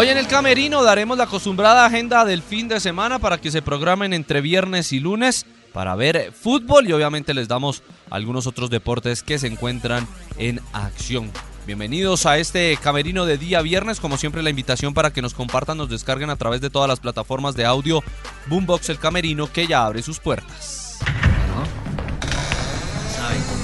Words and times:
Hoy 0.00 0.10
en 0.10 0.16
el 0.16 0.28
Camerino 0.28 0.84
daremos 0.84 1.18
la 1.18 1.24
acostumbrada 1.24 1.84
agenda 1.84 2.24
del 2.24 2.40
fin 2.40 2.68
de 2.68 2.78
semana 2.78 3.18
para 3.18 3.38
que 3.38 3.50
se 3.50 3.62
programen 3.62 4.12
entre 4.12 4.40
viernes 4.40 4.92
y 4.92 5.00
lunes 5.00 5.44
para 5.72 5.96
ver 5.96 6.32
fútbol 6.32 6.86
y 6.86 6.92
obviamente 6.92 7.34
les 7.34 7.48
damos 7.48 7.82
algunos 8.08 8.46
otros 8.46 8.70
deportes 8.70 9.24
que 9.24 9.40
se 9.40 9.48
encuentran 9.48 10.06
en 10.36 10.60
acción. 10.72 11.32
Bienvenidos 11.66 12.26
a 12.26 12.38
este 12.38 12.78
camerino 12.80 13.26
de 13.26 13.38
día 13.38 13.60
viernes, 13.60 13.98
como 13.98 14.18
siempre 14.18 14.44
la 14.44 14.50
invitación 14.50 14.94
para 14.94 15.12
que 15.12 15.20
nos 15.20 15.34
compartan, 15.34 15.78
nos 15.78 15.90
descarguen 15.90 16.30
a 16.30 16.36
través 16.36 16.60
de 16.60 16.70
todas 16.70 16.88
las 16.88 17.00
plataformas 17.00 17.56
de 17.56 17.64
audio 17.64 18.04
Boombox 18.46 18.90
El 18.90 19.00
Camerino 19.00 19.52
que 19.52 19.66
ya 19.66 19.84
abre 19.84 20.02
sus 20.02 20.20
puertas. 20.20 21.00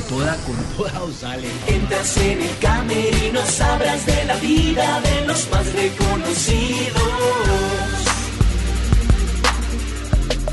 Toda, 0.09 0.37
con 0.45 0.57
toda 0.77 1.03
os 1.03 1.15
sale. 1.15 1.49
Entras 1.67 2.17
en 2.19 2.43
el 2.43 2.59
camerino, 2.59 3.41
sabrás 3.47 4.05
de 4.05 4.25
la 4.27 4.37
vida 4.37 5.01
de 5.01 5.27
los 5.27 5.51
más 5.51 5.73
reconocidos. 5.73 7.03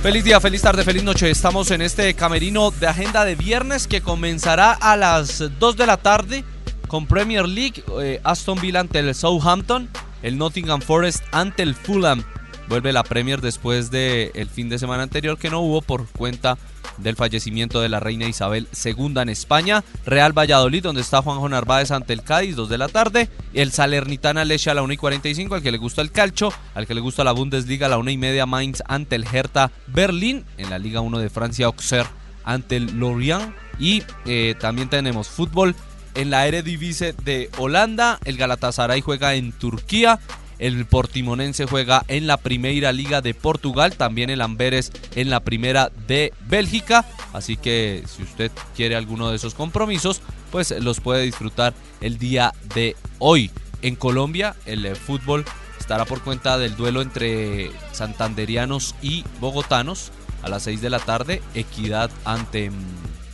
Feliz 0.02 0.24
día, 0.24 0.40
feliz 0.40 0.62
tarde, 0.62 0.84
feliz 0.84 1.04
noche. 1.04 1.30
Estamos 1.30 1.70
en 1.72 1.82
este 1.82 2.14
camerino 2.14 2.72
de 2.72 2.88
agenda 2.88 3.26
de 3.26 3.36
viernes 3.36 3.88
que 3.88 4.02
comenzará 4.02 4.72
a 4.72 4.96
las 4.96 5.44
2 5.60 5.78
de 5.78 5.86
la 5.86 5.98
tarde 5.98 6.44
con 6.88 7.06
Premier 7.06 7.46
League. 7.48 7.84
eh, 8.02 8.22
Aston 8.24 8.60
Villa 8.60 8.80
ante 8.80 9.00
el 9.00 9.14
Southampton, 9.14 9.90
el 10.24 10.38
Nottingham 10.38 10.82
Forest 10.82 11.24
ante 11.32 11.62
el 11.62 11.76
Fulham. 11.76 12.24
Vuelve 12.70 12.94
la 12.94 13.04
Premier 13.04 13.42
después 13.42 13.92
del 13.92 14.32
el 14.34 14.50
fin 14.50 14.70
de 14.70 14.80
semana 14.80 15.04
anterior 15.04 15.38
que 15.38 15.50
no 15.50 15.60
hubo 15.60 15.82
por 15.82 16.08
cuenta 16.08 16.58
del 16.97 17.16
fallecimiento 17.16 17.81
de 17.81 17.89
la 17.89 18.00
reina 18.00 18.28
Isabel 18.28 18.67
II 18.84 19.14
en 19.17 19.30
España. 19.30 19.84
Real 20.06 20.38
Valladolid, 20.38 20.84
donde 20.84 21.02
está 21.02 21.22
Juanjo 21.22 21.50
Narváez 21.50 21.92
ante 21.92 22.14
el 22.14 22.23
Cádiz, 22.23 22.56
2 22.56 22.70
de 22.70 22.78
la 22.78 22.88
tarde. 22.88 23.30
El 23.53 23.72
Salernitana 23.72 24.45
Leche 24.45 24.70
a 24.70 24.73
la 24.73 24.81
1 24.81 24.94
y 24.94 24.97
45, 24.97 25.56
al 25.56 25.62
que 25.62 25.72
le 25.72 25.78
gusta 25.78 26.02
el 26.02 26.12
calcho, 26.12 26.53
al 26.75 26.88
que 26.88 26.95
le 26.95 27.02
gusta 27.02 27.23
la 27.23 27.31
Bundesliga 27.31 27.88
a 27.88 27.89
la 27.89 27.97
1 27.97 28.12
y 28.12 28.17
media 28.17 28.45
Mainz 28.45 28.81
ante 28.88 29.16
el 29.16 29.25
Hertha 29.25 29.72
Berlín. 29.88 30.45
En 30.58 30.69
la 30.69 30.80
Liga 30.80 31.02
1 31.02 31.19
de 31.19 31.30
Francia, 31.30 31.66
Auxerre 31.66 32.09
ante 32.44 32.78
el 32.78 33.00
Lorient. 33.00 33.53
Y 33.80 34.03
eh, 34.25 34.56
también 34.59 34.89
tenemos 34.89 35.28
fútbol 35.28 35.75
en 36.16 36.30
la 36.30 36.47
Eredivisie 36.47 37.14
de 37.23 37.50
Holanda. 37.58 38.19
El 38.25 38.38
Galatasaray 38.38 39.02
juega 39.02 39.34
en 39.34 39.52
Turquía. 39.52 40.19
El 40.62 40.86
Portimonense 40.86 41.66
juega 41.66 42.06
en 42.08 42.28
la 42.28 42.38
Primera 42.38 42.92
Liga 42.92 43.22
de 43.22 43.34
Portugal, 43.34 43.98
también 43.98 44.30
el 44.30 44.42
Amberes 44.42 44.92
en 45.16 45.31
la 45.31 45.40
Primera 45.40 45.92
de 46.08 46.34
Bélgica. 46.48 47.03
Así 47.34 47.58
que 47.58 48.03
si 48.08 48.22
usted 48.22 48.52
quiere 48.76 48.95
alguno 48.95 49.31
de 49.31 49.38
esos 49.38 49.56
compromisos, 49.56 50.22
pues 50.52 50.70
los 50.80 51.00
puede 51.00 51.23
disfrutar 51.23 51.73
el 52.00 52.20
día 52.20 52.53
de 52.76 52.95
hoy. 53.18 53.50
En 53.81 53.95
Colombia, 53.95 54.56
el 54.68 54.86
eh, 54.86 54.94
fútbol 54.94 55.45
estará 55.80 56.06
por 56.06 56.22
cuenta 56.22 56.59
del 56.59 56.75
duelo 56.75 57.02
entre 57.02 57.72
santanderianos 57.92 58.94
y 59.02 59.25
bogotanos 59.40 60.12
a 60.44 60.50
las 60.50 60.62
6 60.62 60.80
de 60.80 60.90
la 60.91 61.00
tarde. 61.00 61.41
Equidad 61.56 62.12
ante 62.24 62.69
mm, 62.69 62.75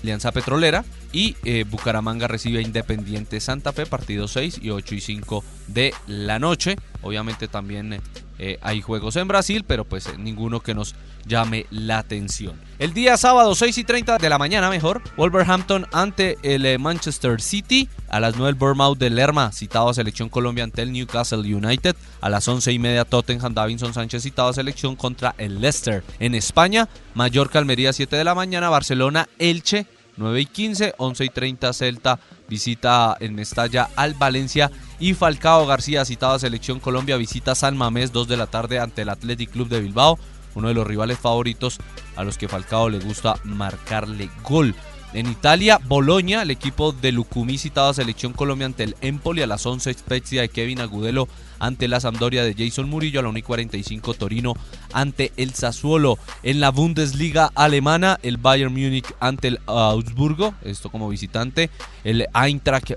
Alianza 0.02 0.32
Petrolera. 0.32 0.86
Y 1.12 1.36
eh, 1.44 1.66
Bucaramanga 1.70 2.28
recibe 2.28 2.60
a 2.60 2.62
Independiente 2.62 3.40
Santa 3.40 3.74
Fe, 3.74 3.86
partido 3.86 4.28
6 4.28 4.60
y 4.62 4.70
8 4.70 4.96
y 4.96 5.02
5 5.02 5.44
de 5.68 5.94
la 6.06 6.40
noche. 6.40 6.78
Obviamente 7.08 7.48
también 7.48 8.02
eh, 8.38 8.60
hay 8.62 8.82
juegos 8.82 9.16
en 9.16 9.30
Brasil, 9.30 9.64
pero 9.66 9.86
pues 9.86 10.08
eh, 10.08 10.18
ninguno 10.18 10.60
que 10.60 10.74
nos 10.74 10.94
llame 11.26 11.66
la 11.72 12.00
atención. 12.00 12.60
El 12.80 12.94
día 12.94 13.16
sábado 13.16 13.56
6 13.56 13.78
y 13.78 13.84
30 13.86 14.18
de 14.18 14.30
la 14.30 14.38
mañana 14.38 14.70
mejor, 14.70 15.02
Wolverhampton 15.16 15.88
ante 15.94 16.38
el 16.44 16.66
eh, 16.66 16.78
Manchester 16.78 17.42
City. 17.42 17.88
A 18.10 18.20
las 18.20 18.36
9 18.36 18.50
el 18.50 18.56
Bournemouth 18.56 18.98
de 18.98 19.10
Lerma, 19.10 19.54
citado 19.54 19.90
a 19.90 19.94
Selección 19.94 20.28
Colombia 20.28 20.66
ante 20.66 20.82
el 20.82 20.92
Newcastle 20.92 21.40
United. 21.40 21.96
A 22.20 22.30
las 22.30 22.46
11 22.46 22.74
y 22.74 22.80
media 22.80 23.06
Tottenham 23.06 23.54
Davinson 23.54 23.94
Sánchez 23.94 24.24
citado 24.24 24.50
a 24.50 24.54
Selección 24.54 24.98
contra 24.98 25.34
el 25.38 25.62
Leicester. 25.62 26.04
En 26.20 26.36
España, 26.36 26.90
Mallorca 27.14 27.58
Almería 27.58 27.94
7 27.94 28.18
de 28.18 28.24
la 28.26 28.36
mañana, 28.36 28.70
Barcelona 28.70 29.30
Elche 29.40 29.88
9 30.18 30.42
y 30.42 30.46
15, 30.46 30.96
11 30.98 31.26
y 31.26 31.30
30 31.30 31.74
Celta 31.74 32.20
visita 32.50 33.16
en 33.20 33.36
Mestalla 33.36 33.90
al 33.96 34.14
Valencia 34.16 34.72
y 35.00 35.14
Falcao 35.14 35.66
García 35.66 36.06
citado 36.06 36.34
a 36.34 36.40
Selección 36.40 36.80
Colombia 36.80 37.18
visita 37.18 37.56
San 37.56 37.78
Mamés 37.78 38.12
2 38.12 38.28
de 38.28 38.38
la 38.38 38.48
tarde 38.48 38.80
ante 38.80 39.04
el 39.04 39.10
Athletic 39.10 39.52
Club 39.52 39.70
de 39.70 39.82
Bilbao, 39.82 40.18
uno 40.56 40.68
de 40.68 40.74
los 40.74 40.88
rivales 40.88 41.20
favoritos 41.20 41.78
a 42.16 42.24
los 42.24 42.38
que 42.38 42.48
Falcao 42.48 42.90
le 42.90 43.00
gusta 43.00 43.36
marcarle 43.44 44.30
gol. 44.44 44.74
En 45.14 45.28
Italia, 45.28 45.80
Boloña, 45.88 46.42
el 46.42 46.52
equipo 46.52 46.92
de 46.92 47.14
Lucumí 47.14 47.58
citado 47.58 47.90
a 47.90 47.94
Selección 47.94 48.34
Colombia 48.34 48.66
ante 48.66 48.84
el 48.84 48.96
Empoli 49.02 49.42
a 49.42 49.48
las 49.48 49.66
11 49.66 49.94
Spezia 49.94 50.42
de 50.42 50.50
Kevin 50.50 50.82
Agudelo 50.82 51.30
ante 51.60 51.88
la 51.88 52.00
Sampdoria 52.00 52.44
de 52.44 52.54
Jason 52.58 52.90
Murillo 52.90 53.22
a 53.22 53.24
la 53.24 53.30
1 53.30 53.40
y 53.40 53.42
45 53.42 54.14
Torino 54.16 54.54
ante 54.92 55.32
el 55.38 55.54
Sassuolo. 55.54 56.20
En 56.44 56.60
la 56.60 56.72
Bundesliga 56.72 57.52
alemana, 57.56 58.20
el 58.22 58.38
Bayern 58.38 58.74
Múnich 58.74 59.08
ante 59.20 59.48
el 59.48 59.60
Augsburgo, 59.66 60.54
esto 60.62 60.90
como 60.90 61.08
visitante. 61.08 61.70
El 62.04 62.28
Eintracht 62.34 62.92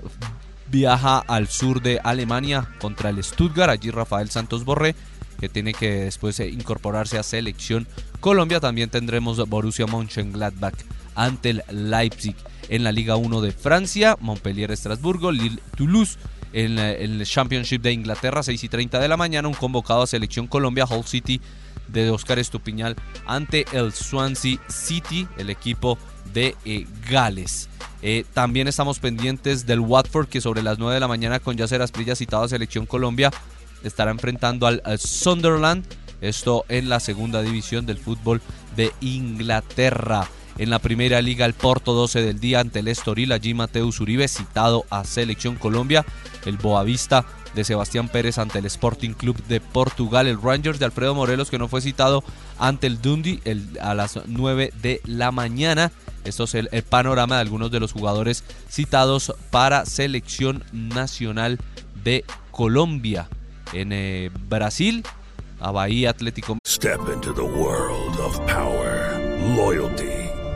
viaja 0.71 1.19
al 1.19 1.47
sur 1.47 1.81
de 1.81 1.99
Alemania 2.03 2.69
contra 2.79 3.09
el 3.09 3.23
Stuttgart, 3.23 3.69
allí 3.69 3.91
Rafael 3.91 4.29
Santos 4.29 4.63
Borré 4.63 4.95
que 5.41 5.49
tiene 5.49 5.73
que 5.73 6.03
después 6.03 6.39
eh, 6.39 6.47
incorporarse 6.47 7.17
a 7.17 7.23
selección 7.23 7.87
Colombia. 8.19 8.59
También 8.59 8.91
tendremos 8.91 9.37
Borussia 9.49 9.87
Mönchengladbach 9.87 10.75
ante 11.15 11.49
el 11.49 11.63
Leipzig 11.71 12.35
en 12.69 12.83
la 12.83 12.91
Liga 12.91 13.15
1 13.15 13.41
de 13.41 13.51
Francia, 13.51 14.15
Montpellier 14.21 14.71
Estrasburgo, 14.71 15.31
Lille 15.31 15.59
Toulouse 15.75 16.17
en 16.53 16.77
en 16.77 17.19
el 17.19 17.25
Championship 17.25 17.81
de 17.81 17.91
Inglaterra, 17.91 18.43
6 18.43 18.63
y 18.63 18.69
30 18.69 18.99
de 18.99 19.07
la 19.07 19.17
mañana, 19.17 19.47
un 19.47 19.55
convocado 19.55 20.03
a 20.03 20.07
selección 20.07 20.45
Colombia, 20.45 20.85
Hull 20.85 21.05
City 21.05 21.41
de 21.87 22.11
Oscar 22.11 22.37
Estupiñal 22.37 22.95
ante 23.25 23.65
el 23.73 23.93
Swansea 23.93 24.59
City, 24.69 25.27
el 25.37 25.49
equipo 25.49 25.97
de 26.33 26.55
eh, 26.65 26.85
Gales. 27.09 27.70
Eh, 28.01 28.25
también 28.33 28.67
estamos 28.67 28.99
pendientes 28.99 29.65
del 29.65 29.79
Watford 29.79 30.27
que 30.27 30.41
sobre 30.41 30.63
las 30.63 30.79
9 30.79 30.95
de 30.95 30.99
la 30.99 31.07
mañana 31.07 31.39
con 31.39 31.55
Yacer 31.55 31.81
Asprilla 31.81 32.15
citado 32.15 32.43
a 32.43 32.49
Selección 32.49 32.85
Colombia 32.85 33.31
estará 33.83 34.11
enfrentando 34.11 34.67
al, 34.67 34.81
al 34.85 34.99
Sunderland, 34.99 35.85
esto 36.21 36.65
en 36.69 36.89
la 36.89 36.99
segunda 36.99 37.41
división 37.41 37.85
del 37.85 37.97
fútbol 37.97 38.41
de 38.75 38.91
Inglaterra. 39.01 40.27
En 40.57 40.69
la 40.69 40.79
primera 40.79 41.21
liga, 41.21 41.45
el 41.45 41.53
Porto 41.53 41.93
12 41.93 42.21
del 42.21 42.39
día 42.39 42.59
ante 42.59 42.79
el 42.79 42.87
Estoril, 42.87 43.31
allí 43.31 43.53
Mateus 43.53 43.99
Uribe 43.99 44.27
citado 44.27 44.85
a 44.89 45.03
Selección 45.05 45.55
Colombia, 45.55 46.05
el 46.45 46.57
Boavista 46.57 47.25
de 47.55 47.63
Sebastián 47.63 48.07
Pérez 48.09 48.37
ante 48.37 48.59
el 48.59 48.65
Sporting 48.65 49.11
Club 49.11 49.41
de 49.47 49.59
Portugal, 49.59 50.27
el 50.27 50.41
Rangers 50.41 50.79
de 50.79 50.85
Alfredo 50.85 51.15
Morelos 51.15 51.49
que 51.49 51.57
no 51.59 51.67
fue 51.67 51.81
citado 51.81 52.23
ante 52.59 52.87
el 52.87 53.01
Dundee 53.01 53.39
el- 53.45 53.77
a 53.81 53.93
las 53.93 54.19
9 54.25 54.73
de 54.81 55.01
la 55.05 55.31
mañana. 55.31 55.91
Esto 56.23 56.43
es 56.43 56.55
el, 56.55 56.69
panorama 56.89 57.35
de 57.35 57.41
algunos 57.41 57.71
de 57.71 57.79
los 57.79 57.93
jugadores 57.93 58.43
citados 58.69 59.33
para 59.49 59.85
Selección 59.85 60.63
Nacional 60.71 61.57
de 62.03 62.25
Colombia. 62.51 63.27
En 63.73 63.91
eh, 63.91 64.29
Brasil, 64.49 65.03
a 65.59 65.71
Bahía 65.71 66.09
Atlético 66.09 66.57
Step 66.67 66.99
into 67.13 67.33
the 67.33 67.41
world 67.41 68.19
of 68.19 68.37
power, 68.47 69.17
loyalty, 69.55 70.10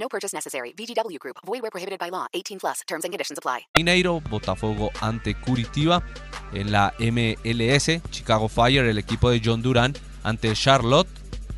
No 0.00 0.08
purchase 0.08 0.34
necessary. 0.34 0.72
VGW 0.72 1.18
Group. 1.18 1.36
Void 1.46 1.60
where 1.60 1.70
prohibited 1.70 1.98
by 1.98 2.08
law. 2.10 2.26
18 2.32 2.58
plus. 2.58 2.80
Terms 2.86 3.04
and 3.04 3.12
conditions 3.12 3.38
apply. 3.38 3.66
Mineiro, 3.76 4.22
Botafogo 4.30 4.90
ante 5.02 5.34
Curitiba 5.34 6.02
en 6.54 6.72
la 6.72 6.94
MLS, 6.98 8.00
Chicago 8.10 8.48
Fire, 8.48 8.86
el 8.86 8.96
equipo 8.96 9.30
de 9.30 9.42
John 9.44 9.60
Durán 9.60 9.92
ante 10.22 10.54
Charlotte, 10.54 11.08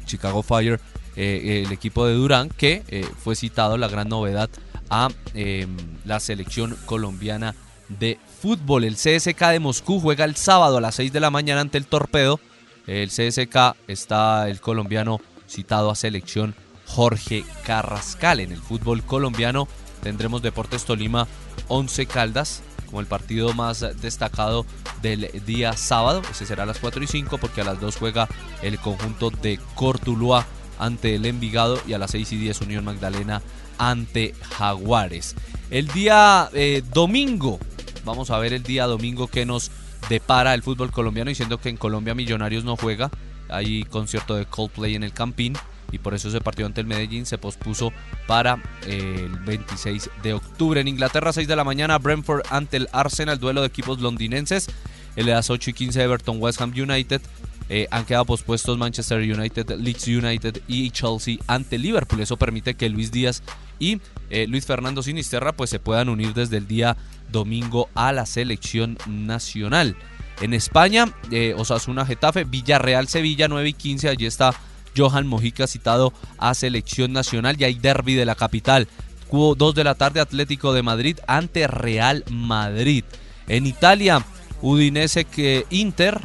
Chicago 0.07 0.43
Fire, 0.43 0.81
eh, 1.15 1.63
el 1.65 1.73
equipo 1.73 2.05
de 2.07 2.15
Durán, 2.15 2.49
que 2.49 2.83
eh, 2.89 3.07
fue 3.17 3.37
citado 3.37 3.77
la 3.77 3.87
gran 3.87 4.09
novedad 4.09 4.51
a 4.91 5.09
eh, 5.35 5.69
la 6.05 6.19
selección 6.19 6.77
colombiana 6.85 7.55
de 7.89 8.19
fútbol. 8.41 8.83
El 8.83 8.97
CSK 8.97 9.41
de 9.51 9.61
Moscú 9.61 10.01
juega 10.01 10.25
el 10.25 10.35
sábado 10.35 10.79
a 10.79 10.81
las 10.81 10.97
6 10.97 11.13
de 11.13 11.21
la 11.21 11.31
mañana 11.31 11.61
ante 11.61 11.79
el 11.79 11.87
Torpedo. 11.87 12.41
El 12.89 13.11
CSK 13.11 13.77
está 13.87 14.49
el 14.49 14.61
colombiano 14.61 15.21
citado 15.47 15.91
a 15.91 15.95
selección 15.95 16.57
Jorge 16.95 17.45
Carrascal. 17.65 18.41
En 18.41 18.53
el 18.53 18.61
fútbol 18.61 19.03
colombiano 19.03 19.67
tendremos 20.03 20.43
Deportes 20.43 20.85
Tolima 20.85 21.27
11 21.69 22.07
Caldas 22.07 22.63
como 22.87 23.01
el 23.01 23.07
partido 23.07 23.55
más 23.55 23.81
destacado 24.03 24.67
del 25.01 25.31
día 25.47 25.73
sábado. 25.73 26.21
Ese 26.31 26.45
será 26.45 26.65
a 26.65 26.67
las 26.67 26.79
4 26.79 27.03
y 27.03 27.07
5 27.07 27.39
porque 27.39 27.63
a 27.63 27.65
las 27.65 27.81
2 27.81 27.97
juega 27.97 28.29
el 28.61 28.79
conjunto 28.79 29.31
de 29.31 29.59
Cortuluá 29.75 30.47
ante 30.79 31.15
el 31.15 31.25
Envigado 31.25 31.81
y 31.87 31.95
a 31.95 31.99
las 31.99 32.11
6 32.11 32.31
y 32.33 32.37
10 32.37 32.61
Unión 32.61 32.85
Magdalena 32.85 33.41
ante 33.79 34.35
Jaguares. 34.59 35.35
El 35.71 35.89
día 35.89 36.51
eh, 36.53 36.83
domingo, 36.93 37.59
vamos 38.05 38.31
a 38.31 38.39
ver 38.39 38.53
el 38.53 38.63
día 38.63 38.85
domingo 38.85 39.29
que 39.29 39.47
nos 39.47 39.71
depara 40.11 40.53
el 40.53 40.63
fútbol 40.63 40.91
colombiano, 40.91 41.31
diciendo 41.31 41.59
que 41.59 41.71
en 41.71 41.79
Colombia 41.79 42.15
Millonarios 42.15 42.65
no 42.65 42.77
juega. 42.77 43.11
Hay 43.49 43.85
concierto 43.85 44.35
de 44.35 44.45
Coldplay 44.45 44.95
en 44.95 45.05
el 45.05 45.15
Campín 45.15 45.55
y 45.93 45.99
por 45.99 46.15
eso 46.15 46.29
ese 46.29 46.41
partido 46.41 46.67
ante 46.67 46.81
el 46.81 46.87
Medellín 46.87 47.27
se 47.27 47.39
pospuso 47.39 47.93
para 48.27 48.61
eh, 48.87 49.29
el 49.31 49.39
26 49.41 50.11
de 50.23 50.33
octubre. 50.33 50.81
En 50.81 50.89
Inglaterra, 50.89 51.33
6 51.33 51.47
de 51.47 51.55
la 51.55 51.65
mañana, 51.65 51.99
Brentford 51.99 52.43
ante 52.51 52.79
el 52.79 52.89
Arsenal, 52.93 53.39
duelo 53.39 53.61
de 53.61 53.69
equipos 53.69 54.01
londinenses. 54.01 54.69
El 55.15 55.27
de 55.27 55.33
las 55.33 55.51
8 55.51 55.71
y 55.71 55.73
15 55.75 56.03
Everton, 56.03 56.37
West 56.41 56.61
Ham 56.61 56.73
United. 56.75 57.21
Eh, 57.69 57.87
han 57.91 58.05
quedado 58.05 58.25
pospuestos 58.25 58.77
Manchester 58.77 59.19
United, 59.19 59.79
Leeds 59.79 60.09
United 60.09 60.63
y 60.67 60.91
Chelsea 60.91 61.39
ante 61.47 61.79
Liverpool. 61.79 62.21
Eso 62.21 62.37
permite 62.37 62.75
que 62.75 62.89
Luis 62.89 63.13
Díaz 63.13 63.43
y 63.79 64.01
eh, 64.31 64.47
Luis 64.47 64.67
Fernando 64.67 65.03
Sinisterra 65.03 65.53
pues 65.53 65.71
se 65.71 65.79
puedan 65.79 66.09
unir 66.09 66.35
desde 66.35 66.57
el 66.57 66.67
día 66.67 66.97
domingo 67.31 67.89
a 67.95 68.13
la 68.13 68.27
selección 68.27 68.99
nacional. 69.07 69.97
En 70.41 70.55
España, 70.55 71.15
eh, 71.31 71.55
Osasuna 71.57 72.05
Getafe, 72.05 72.45
Villarreal 72.45 73.09
Sevilla 73.09 73.49
9 73.49 73.69
y 73.69 73.73
15, 73.73 74.09
allí 74.09 74.27
está 74.27 74.55
Johan 74.97 75.27
Mojica 75.27 75.67
citado 75.67 76.13
a 76.39 76.55
selección 76.55 77.13
nacional 77.13 77.57
y 77.59 77.65
hay 77.65 77.75
derby 77.75 78.15
de 78.15 78.27
la 78.27 78.35
capital. 78.35 78.89
2 79.33 79.75
de 79.75 79.85
la 79.85 79.95
tarde 79.95 80.21
Atlético 80.21 80.75
de 80.75 80.83
Madrid 80.83 81.19
ante 81.27 81.67
Real 81.67 82.23
Madrid. 82.31 83.05
En 83.49 83.67
Italia, 83.67 84.25
Udinese 84.61 85.25
que 85.25 85.65
Inter, 85.71 86.21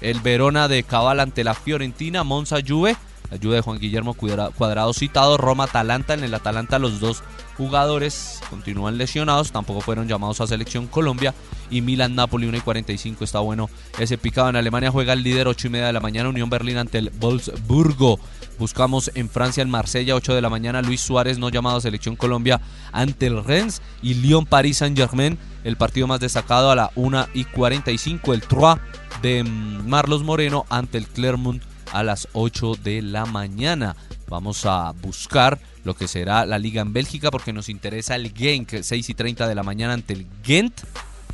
el 0.00 0.20
Verona 0.20 0.68
de 0.68 0.84
Cabal 0.84 1.18
ante 1.18 1.42
la 1.42 1.54
Fiorentina, 1.54 2.22
Monza 2.22 2.58
Juve, 2.66 2.96
la 3.30 3.38
Juve 3.42 3.56
de 3.56 3.60
Juan 3.60 3.78
Guillermo 3.78 4.14
Cuadrado 4.14 4.94
citado, 4.94 5.36
Roma 5.36 5.64
Atalanta, 5.64 6.14
en 6.14 6.22
el 6.22 6.34
Atalanta 6.34 6.78
los 6.78 7.00
dos 7.00 7.24
jugadores 7.56 8.40
continúan 8.50 8.98
lesionados, 8.98 9.52
tampoco 9.52 9.80
fueron 9.80 10.08
llamados 10.08 10.40
a 10.40 10.46
selección 10.46 10.86
Colombia 10.86 11.34
y 11.70 11.80
Milan 11.80 12.14
Napoli 12.14 12.46
1 12.46 12.58
y 12.58 12.60
45 12.60 13.24
está 13.24 13.40
bueno 13.40 13.70
ese 13.98 14.18
picado. 14.18 14.48
En 14.48 14.56
Alemania 14.56 14.90
juega 14.90 15.12
el 15.12 15.22
líder 15.22 15.48
8 15.48 15.68
y 15.68 15.70
media 15.70 15.86
de 15.86 15.92
la 15.92 16.00
mañana 16.00 16.28
Unión 16.28 16.50
Berlín 16.50 16.76
ante 16.76 16.98
el 16.98 17.10
Wolfsburgo. 17.10 18.18
Buscamos 18.58 19.10
en 19.14 19.28
Francia 19.28 19.62
en 19.62 19.70
Marsella 19.70 20.14
8 20.14 20.34
de 20.34 20.40
la 20.40 20.50
mañana 20.50 20.82
Luis 20.82 21.00
Suárez 21.00 21.38
no 21.38 21.48
llamado 21.48 21.78
a 21.78 21.80
selección 21.80 22.16
Colombia 22.16 22.60
ante 22.92 23.26
el 23.26 23.42
Rennes 23.42 23.82
y 24.02 24.14
Lyon 24.14 24.46
Paris 24.46 24.78
Saint 24.78 24.96
Germain 24.96 25.38
el 25.64 25.76
partido 25.76 26.06
más 26.06 26.20
destacado 26.20 26.70
a 26.70 26.76
la 26.76 26.90
1 26.94 27.28
y 27.34 27.44
45 27.44 28.34
el 28.34 28.42
Troyes 28.42 28.80
de 29.22 29.42
Marlos 29.42 30.22
Moreno 30.22 30.66
ante 30.68 30.98
el 30.98 31.06
Clermont 31.06 31.62
a 31.92 32.02
las 32.02 32.28
8 32.32 32.74
de 32.82 33.02
la 33.02 33.24
mañana. 33.24 33.96
Vamos 34.28 34.66
a 34.66 34.92
buscar 34.92 35.58
lo 35.84 35.94
que 35.94 36.08
será 36.08 36.46
la 36.46 36.58
liga 36.58 36.82
en 36.82 36.92
Bélgica 36.92 37.30
porque 37.30 37.52
nos 37.52 37.68
interesa 37.68 38.16
el 38.16 38.32
Genk 38.34 38.82
6 38.82 39.10
y 39.10 39.14
30 39.14 39.46
de 39.46 39.54
la 39.54 39.62
mañana 39.62 39.92
ante 39.92 40.14
el 40.14 40.26
Gent. 40.42 40.80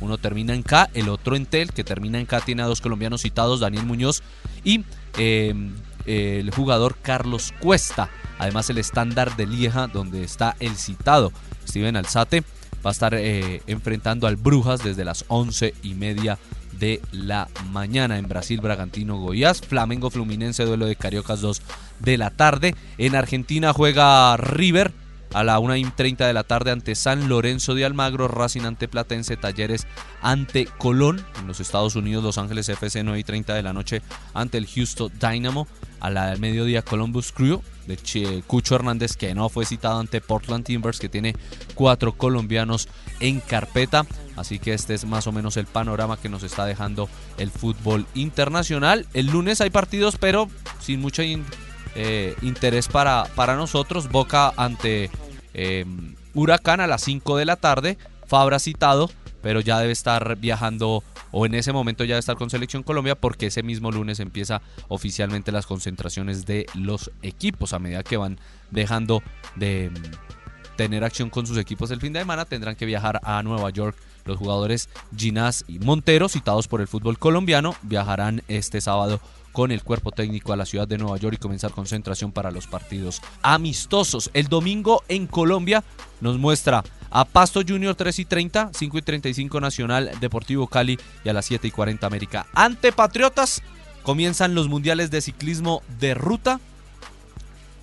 Uno 0.01 0.17
termina 0.17 0.53
en 0.53 0.63
K, 0.63 0.89
el 0.93 1.09
otro 1.09 1.35
en 1.35 1.45
Tel, 1.45 1.71
que 1.71 1.83
termina 1.83 2.19
en 2.19 2.25
K, 2.25 2.41
tiene 2.41 2.63
a 2.63 2.65
dos 2.65 2.81
colombianos 2.81 3.21
citados, 3.21 3.59
Daniel 3.59 3.85
Muñoz 3.85 4.23
y 4.63 4.83
em, 5.17 5.75
el 6.05 6.51
jugador 6.51 6.97
Carlos 7.01 7.53
Cuesta. 7.59 8.09
Además 8.39 8.69
el 8.69 8.79
estándar 8.79 9.35
de 9.35 9.45
Lieja, 9.45 9.87
donde 9.87 10.23
está 10.23 10.55
el 10.59 10.75
citado 10.75 11.31
Steven 11.67 11.95
Alzate, 11.95 12.43
va 12.85 12.89
a 12.89 12.91
estar 12.91 13.13
eh, 13.13 13.61
enfrentando 13.67 14.27
al 14.27 14.35
Brujas 14.35 14.83
desde 14.83 15.05
las 15.05 15.25
11 15.27 15.75
y 15.83 15.93
media 15.93 16.39
de 16.81 16.99
la 17.11 17.47
mañana. 17.69 18.17
En 18.17 18.27
Brasil, 18.27 18.59
Bragantino, 18.59 19.17
Goiás, 19.17 19.61
Flamengo, 19.61 20.09
Fluminense, 20.09 20.65
duelo 20.65 20.87
de 20.87 20.97
Cariocas 20.97 21.39
2 21.39 21.61
de 21.99 22.17
la 22.17 22.31
tarde. 22.31 22.75
En 22.97 23.15
Argentina 23.15 23.71
juega 23.71 24.35
River 24.35 24.91
a 25.33 25.43
la 25.43 25.59
1 25.59 25.75
y 25.77 25.85
30 25.85 26.27
de 26.27 26.33
la 26.33 26.43
tarde 26.43 26.71
ante 26.71 26.95
San 26.95 27.29
Lorenzo 27.29 27.75
de 27.75 27.85
Almagro, 27.85 28.27
Racing 28.27 28.63
ante 28.63 28.87
Platense, 28.87 29.37
Talleres 29.37 29.87
ante 30.21 30.65
Colón. 30.65 31.23
En 31.39 31.47
los 31.47 31.59
Estados 31.59 31.95
Unidos, 31.95 32.23
Los 32.23 32.39
Ángeles 32.39 32.67
FC 32.67 33.03
9 33.03 33.19
y 33.19 33.23
30 33.23 33.53
de 33.53 33.63
la 33.63 33.73
noche 33.73 34.01
ante 34.33 34.57
el 34.57 34.67
Houston 34.67 35.11
Dynamo. 35.19 35.67
A 36.01 36.09
la 36.09 36.31
del 36.31 36.39
mediodía, 36.39 36.81
Columbus 36.81 37.31
Crew 37.31 37.61
de 37.87 38.43
Cucho 38.47 38.75
Hernández, 38.75 39.15
que 39.15 39.33
no 39.33 39.49
fue 39.49 39.65
citado 39.65 39.99
ante 39.99 40.21
Portland 40.21 40.65
Timbers, 40.65 40.99
que 40.99 41.09
tiene 41.09 41.35
cuatro 41.75 42.13
colombianos 42.13 42.87
en 43.19 43.39
carpeta. 43.39 44.05
Así 44.35 44.59
que 44.59 44.73
este 44.73 44.93
es 44.93 45.05
más 45.05 45.27
o 45.27 45.31
menos 45.31 45.57
el 45.57 45.65
panorama 45.65 46.17
que 46.17 46.29
nos 46.29 46.43
está 46.43 46.65
dejando 46.65 47.09
el 47.37 47.51
fútbol 47.51 48.05
internacional. 48.13 49.07
El 49.13 49.27
lunes 49.27 49.61
hay 49.61 49.69
partidos, 49.69 50.17
pero 50.17 50.49
sin 50.79 51.01
mucho 51.01 51.21
eh, 51.23 52.35
interés 52.41 52.87
para, 52.87 53.25
para 53.35 53.55
nosotros. 53.55 54.09
Boca 54.09 54.53
ante 54.57 55.09
eh, 55.53 55.85
Huracán 56.33 56.81
a 56.81 56.87
las 56.87 57.01
5 57.03 57.37
de 57.37 57.45
la 57.45 57.57
tarde. 57.57 57.97
Fabra 58.27 58.59
citado, 58.59 59.11
pero 59.41 59.59
ya 59.59 59.79
debe 59.79 59.91
estar 59.91 60.37
viajando 60.37 61.03
o 61.31 61.45
en 61.45 61.55
ese 61.55 61.73
momento 61.73 62.03
ya 62.03 62.15
debe 62.15 62.19
estar 62.19 62.35
con 62.35 62.49
Selección 62.49 62.83
Colombia 62.83 63.15
porque 63.15 63.47
ese 63.47 63.63
mismo 63.63 63.91
lunes 63.91 64.19
empieza 64.19 64.61
oficialmente 64.87 65.51
las 65.51 65.65
concentraciones 65.65 66.45
de 66.45 66.65
los 66.75 67.11
equipos. 67.21 67.73
A 67.73 67.79
medida 67.79 68.03
que 68.03 68.17
van 68.17 68.39
dejando 68.69 69.23
de 69.55 69.89
mm, 69.89 70.75
tener 70.75 71.03
acción 71.03 71.29
con 71.29 71.45
sus 71.45 71.57
equipos 71.57 71.91
el 71.91 72.01
fin 72.01 72.13
de 72.13 72.19
semana 72.19 72.45
tendrán 72.45 72.75
que 72.75 72.85
viajar 72.85 73.19
a 73.23 73.41
Nueva 73.43 73.69
York. 73.69 73.95
Los 74.25 74.37
jugadores 74.37 74.87
Ginás 75.17 75.65
y 75.67 75.79
Montero, 75.79 76.29
citados 76.29 76.67
por 76.67 76.79
el 76.81 76.87
fútbol 76.87 77.17
colombiano, 77.17 77.75
viajarán 77.81 78.43
este 78.47 78.79
sábado 78.79 79.19
con 79.51 79.71
el 79.71 79.83
cuerpo 79.83 80.11
técnico 80.11 80.53
a 80.53 80.57
la 80.57 80.65
ciudad 80.65 80.87
de 80.87 80.97
Nueva 80.97 81.17
York 81.17 81.35
y 81.35 81.41
comenzar 81.41 81.71
concentración 81.71 82.31
para 82.31 82.51
los 82.51 82.67
partidos 82.67 83.21
amistosos. 83.41 84.29
El 84.33 84.47
domingo 84.47 85.03
en 85.07 85.27
Colombia 85.27 85.83
nos 86.21 86.37
muestra 86.37 86.83
a 87.09 87.25
Pasto 87.25 87.61
Junior 87.67 87.95
3 87.95 88.19
y 88.19 88.25
30, 88.25 88.71
5 88.73 88.97
y 88.97 89.01
35 89.01 89.59
Nacional 89.59 90.11
Deportivo 90.19 90.67
Cali 90.67 90.97
y 91.23 91.29
a 91.29 91.33
las 91.33 91.45
7 91.45 91.67
y 91.67 91.71
40 91.71 92.07
América. 92.07 92.47
Ante 92.53 92.91
Patriotas 92.91 93.61
comienzan 94.03 94.55
los 94.55 94.67
mundiales 94.67 95.11
de 95.11 95.21
ciclismo 95.21 95.83
de 95.99 96.13
ruta. 96.13 96.59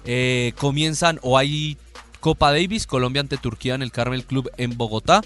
Eh, 0.04 0.54
comienzan 0.58 1.20
o 1.22 1.36
hay 1.36 1.76
Copa 2.20 2.50
Davis, 2.50 2.86
Colombia 2.86 3.20
ante 3.20 3.36
Turquía 3.36 3.74
en 3.74 3.82
el 3.82 3.92
Carmel 3.92 4.24
Club 4.24 4.50
en 4.56 4.76
Bogotá. 4.76 5.22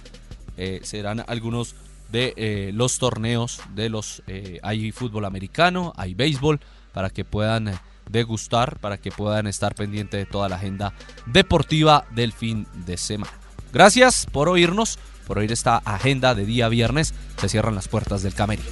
Eh, 0.56 0.80
serán 0.82 1.24
algunos 1.28 1.74
de 2.12 2.34
eh, 2.36 2.70
los 2.74 2.98
torneos 2.98 3.60
de 3.74 3.88
los 3.88 4.22
eh, 4.26 4.60
hay 4.62 4.92
fútbol 4.92 5.24
americano, 5.24 5.94
hay 5.96 6.14
béisbol 6.14 6.60
para 6.92 7.08
que 7.08 7.24
puedan 7.24 7.72
degustar, 8.10 8.78
para 8.78 8.98
que 8.98 9.10
puedan 9.10 9.46
estar 9.46 9.74
pendientes 9.74 10.20
de 10.20 10.26
toda 10.26 10.48
la 10.50 10.56
agenda 10.56 10.92
deportiva 11.26 12.04
del 12.10 12.32
fin 12.32 12.66
de 12.86 12.98
semana. 12.98 13.32
Gracias 13.72 14.26
por 14.30 14.50
oírnos, 14.50 14.98
por 15.26 15.38
oír 15.38 15.50
esta 15.50 15.78
agenda 15.78 16.34
de 16.34 16.44
día 16.44 16.68
viernes. 16.68 17.14
Se 17.40 17.48
cierran 17.48 17.74
las 17.74 17.88
puertas 17.88 18.22
del 18.22 18.34
camerino. 18.34 18.68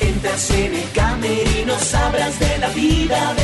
Entras 0.00 0.50
en 0.50 0.74
el 0.74 0.90
camerino, 0.92 1.78
sabrás 1.78 2.38
de 2.38 2.58
la 2.58 2.68
vida 2.68 3.34
de 3.34 3.43